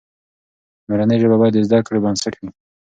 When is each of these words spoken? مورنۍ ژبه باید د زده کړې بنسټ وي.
مورنۍ 0.87 1.17
ژبه 1.21 1.35
باید 1.39 1.53
د 1.57 1.59
زده 1.67 1.79
کړې 1.87 1.99
بنسټ 2.03 2.33
وي. 2.39 2.49